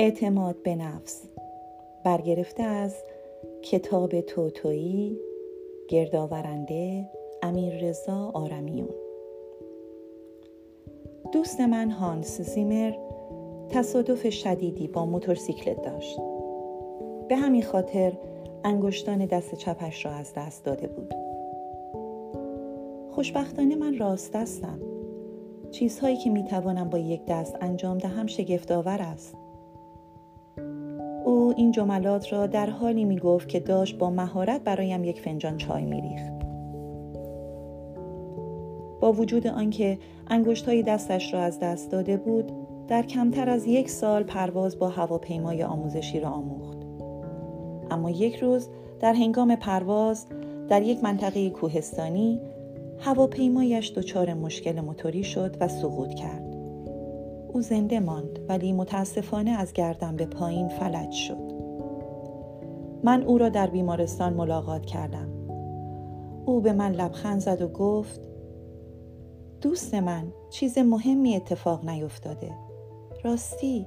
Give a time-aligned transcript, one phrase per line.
[0.00, 1.22] اعتماد به نفس.
[2.04, 2.94] برگرفته از
[3.62, 5.18] کتاب توتویی
[5.88, 7.10] گردآورنده
[7.42, 8.88] امیر رضا آرمیون.
[11.32, 12.92] دوست من هانس زیمر
[13.68, 16.18] تصادف شدیدی با موتورسیکلت داشت.
[17.28, 18.12] به همین خاطر
[18.64, 21.14] انگشتان دست چپش را از دست داده بود.
[23.10, 24.80] خوشبختانه من راست دستم.
[25.70, 29.39] چیزهایی که می‌توانم با یک دست انجام دهم شگفتآور است.
[31.56, 35.84] این جملات را در حالی می گفت که داشت با مهارت برایم یک فنجان چای
[35.84, 36.40] می ریخت.
[39.00, 39.98] با وجود آنکه
[40.66, 42.52] های دستش را از دست داده بود
[42.88, 46.78] در کمتر از یک سال پرواز با هواپیمای آموزشی را آموخت
[47.90, 48.68] اما یک روز
[49.00, 50.26] در هنگام پرواز
[50.68, 52.40] در یک منطقه کوهستانی
[52.98, 56.49] هواپیمایش دچار مشکل موتوری شد و سقوط کرد
[57.52, 61.52] او زنده ماند ولی متاسفانه از گردن به پایین فلج شد.
[63.04, 65.28] من او را در بیمارستان ملاقات کردم.
[66.46, 68.20] او به من لبخند زد و گفت
[69.60, 72.54] دوست من چیز مهمی اتفاق نیفتاده.
[73.24, 73.86] راستی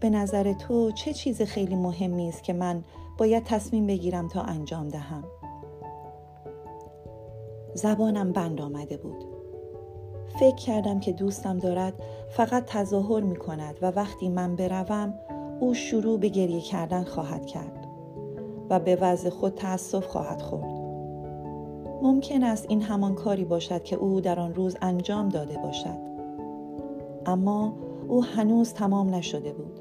[0.00, 2.84] به نظر تو چه چیز خیلی مهمی است که من
[3.18, 5.24] باید تصمیم بگیرم تا انجام دهم
[7.74, 9.33] زبانم بند آمده بود.
[10.38, 11.94] فکر کردم که دوستم دارد
[12.28, 15.14] فقط تظاهر می کند و وقتی من بروم
[15.60, 17.86] او شروع به گریه کردن خواهد کرد
[18.70, 20.74] و به وضع خود تأسف خواهد خورد.
[22.02, 25.98] ممکن است این همان کاری باشد که او در آن روز انجام داده باشد.
[27.26, 27.72] اما
[28.08, 29.80] او هنوز تمام نشده بود.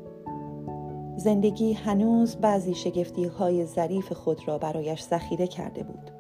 [1.16, 6.12] زندگی هنوز بعضی شگفتی های ظریف خود را برایش ذخیره کرده بود.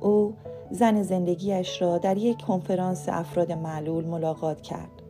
[0.00, 0.34] او
[0.70, 5.02] زن زندگیش را در یک کنفرانس افراد معلول ملاقات کرد.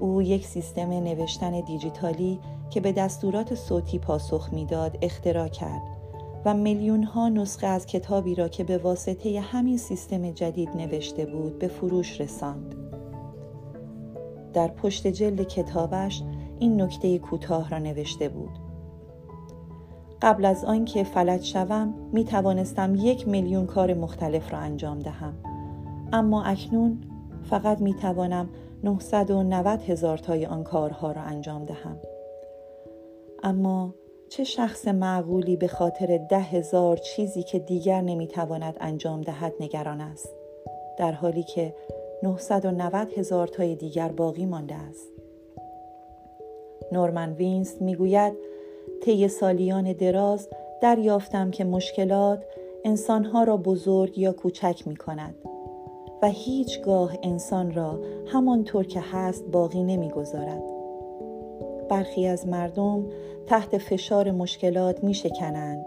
[0.00, 2.40] او یک سیستم نوشتن دیجیتالی
[2.70, 5.82] که به دستورات صوتی پاسخ می‌داد اختراع کرد
[6.44, 11.58] و میلیون ها نسخه از کتابی را که به واسطه همین سیستم جدید نوشته بود
[11.58, 12.74] به فروش رساند.
[14.52, 16.22] در پشت جلد کتابش
[16.58, 18.65] این نکته کوتاه را نوشته بود.
[20.22, 25.34] قبل از آنکه فلج شوم می توانستم یک میلیون کار مختلف را انجام دهم.
[26.12, 27.00] اما اکنون
[27.50, 28.48] فقط می توانم
[28.84, 31.96] 990 هزار تای آن کارها را انجام دهم.
[33.42, 33.94] اما
[34.28, 40.28] چه شخص معقولی به خاطر ده هزار چیزی که دیگر نمی‌تواند انجام دهد نگران است
[40.98, 41.74] در حالی که
[42.22, 45.08] 990 هزار تای دیگر باقی مانده است.
[46.92, 48.32] نورمن وینس می‌گوید
[49.02, 50.48] طی سالیان دراز
[50.82, 52.44] دریافتم که مشکلات
[52.84, 55.34] انسانها را بزرگ یا کوچک می کند
[56.22, 60.62] و هیچگاه انسان را همانطور که هست باقی نمی‌گذارد.
[61.88, 63.06] برخی از مردم
[63.46, 65.86] تحت فشار مشکلات می شکنند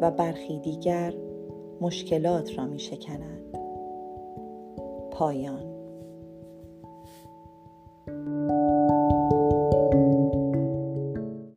[0.00, 1.14] و برخی دیگر
[1.80, 3.58] مشکلات را می شکنند.
[5.10, 5.75] پایان